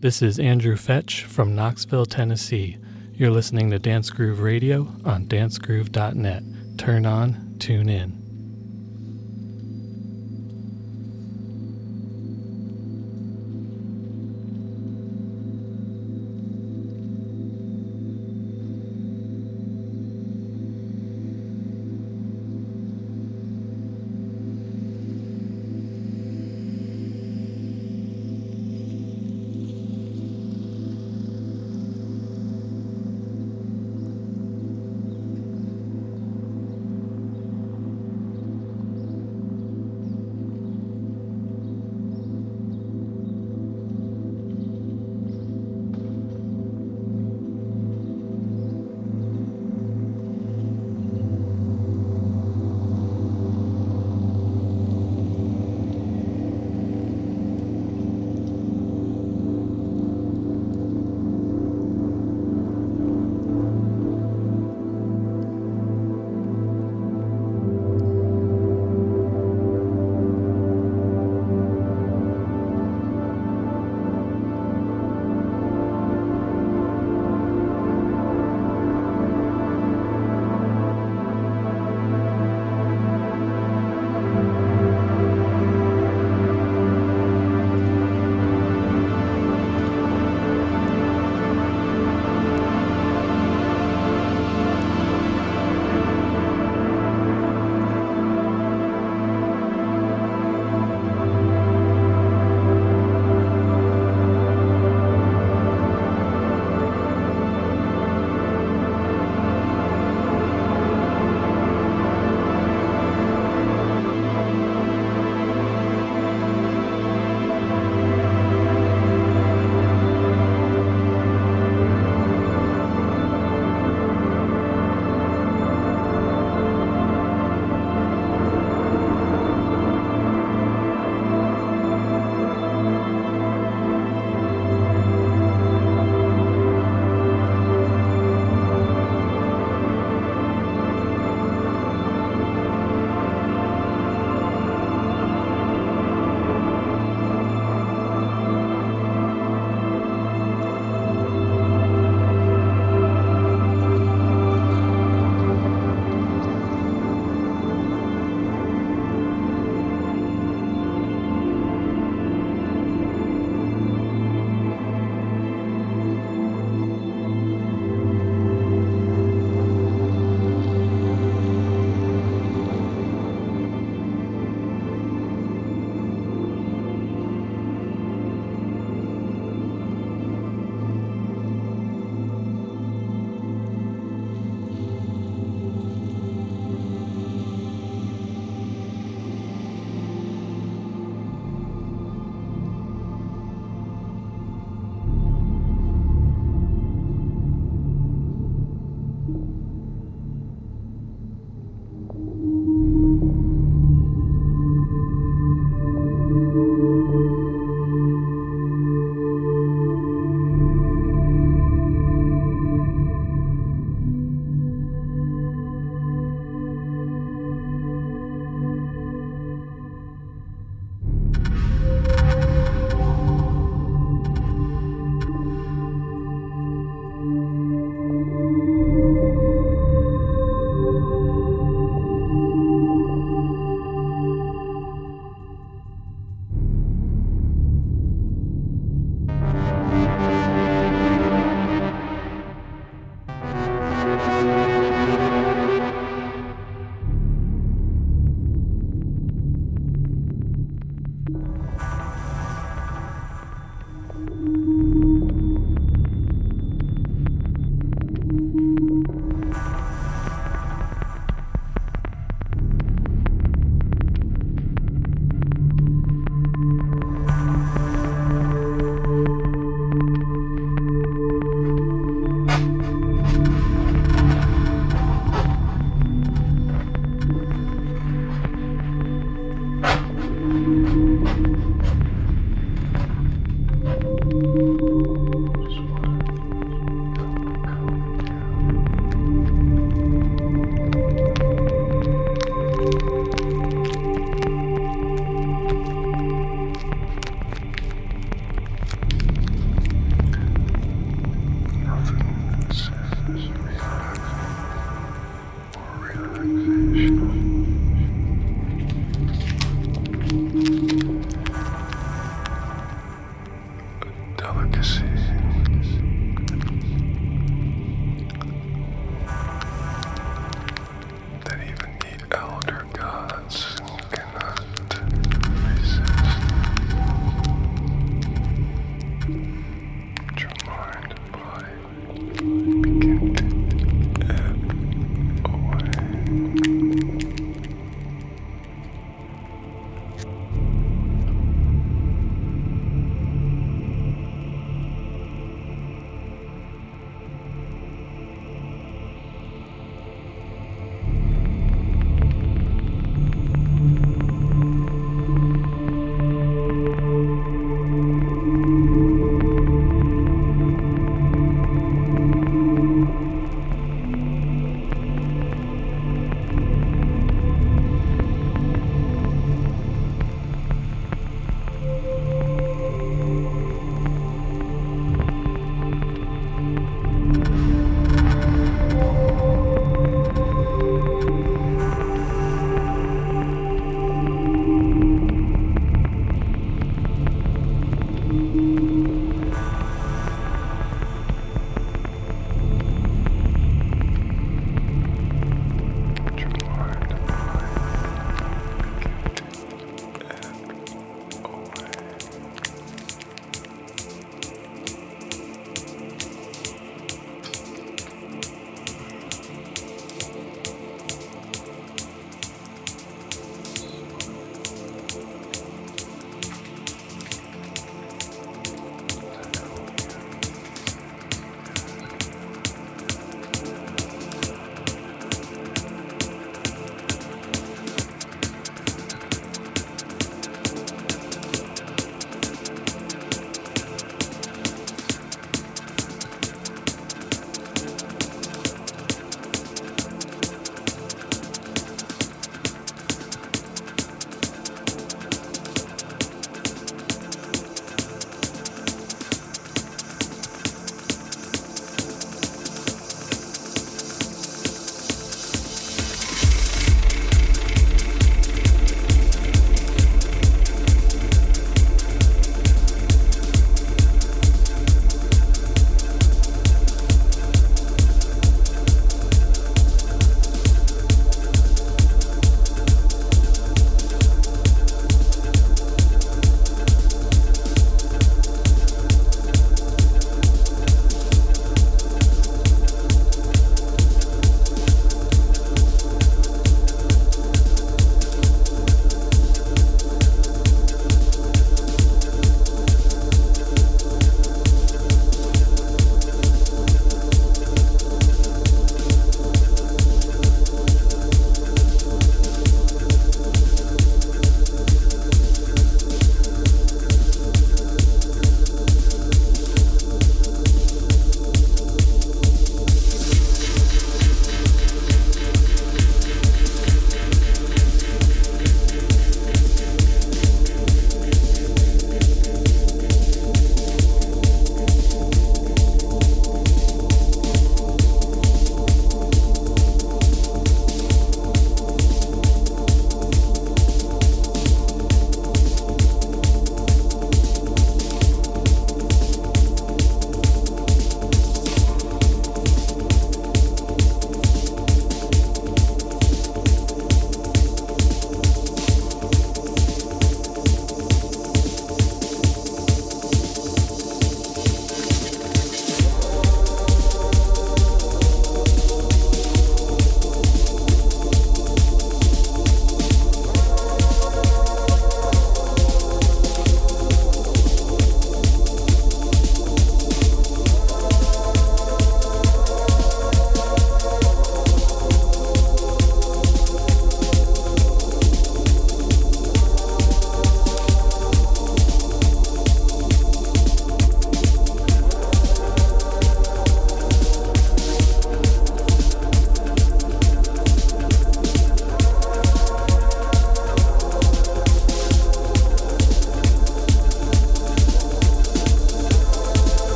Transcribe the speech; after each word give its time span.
This 0.00 0.22
is 0.22 0.38
Andrew 0.38 0.76
Fetch 0.76 1.24
from 1.24 1.56
Knoxville, 1.56 2.06
Tennessee. 2.06 2.78
You're 3.14 3.32
listening 3.32 3.72
to 3.72 3.80
Dance 3.80 4.10
Groove 4.10 4.38
Radio 4.38 4.94
on 5.04 5.26
dancegroove.net. 5.26 6.44
Turn 6.78 7.04
on, 7.04 7.56
tune 7.58 7.88
in. 7.88 8.17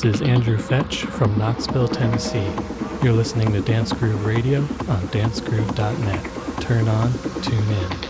This 0.00 0.14
is 0.14 0.22
Andrew 0.22 0.56
Fetch 0.56 1.02
from 1.04 1.36
Knoxville, 1.36 1.86
Tennessee. 1.86 2.50
You're 3.02 3.12
listening 3.12 3.52
to 3.52 3.60
Dance 3.60 3.92
Groove 3.92 4.24
Radio 4.24 4.60
on 4.60 5.02
dancegroove.net. 5.08 6.62
Turn 6.62 6.88
on, 6.88 7.12
tune 7.42 7.68
in. 7.68 8.09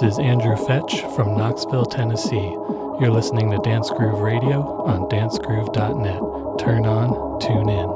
This 0.00 0.12
is 0.12 0.18
Andrew 0.20 0.56
Fetch 0.56 1.00
from 1.16 1.36
Knoxville, 1.36 1.86
Tennessee. 1.86 2.54
You're 3.00 3.10
listening 3.10 3.50
to 3.50 3.58
Dance 3.58 3.90
Groove 3.90 4.20
Radio 4.20 4.60
on 4.84 5.08
dancegroove.net. 5.08 6.64
Turn 6.64 6.86
on, 6.86 7.40
tune 7.40 7.68
in. 7.68 7.87